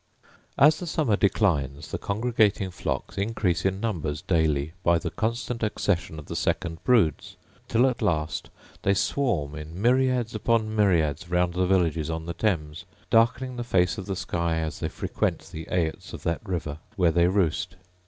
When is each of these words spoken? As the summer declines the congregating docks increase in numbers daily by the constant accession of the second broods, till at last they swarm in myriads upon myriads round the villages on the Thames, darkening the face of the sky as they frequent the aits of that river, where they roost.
As 0.57 0.79
the 0.79 0.87
summer 0.87 1.15
declines 1.15 1.91
the 1.91 1.99
congregating 1.99 2.71
docks 2.71 3.19
increase 3.19 3.65
in 3.65 3.79
numbers 3.79 4.23
daily 4.23 4.71
by 4.83 4.97
the 4.97 5.11
constant 5.11 5.61
accession 5.61 6.17
of 6.17 6.25
the 6.25 6.35
second 6.35 6.83
broods, 6.83 7.35
till 7.67 7.85
at 7.87 8.01
last 8.01 8.49
they 8.81 8.95
swarm 8.95 9.53
in 9.53 9.79
myriads 9.79 10.33
upon 10.33 10.75
myriads 10.75 11.29
round 11.29 11.53
the 11.53 11.67
villages 11.67 12.09
on 12.09 12.25
the 12.25 12.33
Thames, 12.33 12.85
darkening 13.11 13.57
the 13.57 13.63
face 13.63 13.99
of 13.99 14.07
the 14.07 14.15
sky 14.15 14.55
as 14.57 14.79
they 14.79 14.89
frequent 14.89 15.49
the 15.51 15.67
aits 15.69 16.13
of 16.13 16.23
that 16.23 16.41
river, 16.43 16.79
where 16.95 17.11
they 17.11 17.27
roost. 17.27 17.75